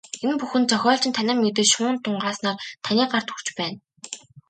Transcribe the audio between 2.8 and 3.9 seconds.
таны гарт хүрч байна.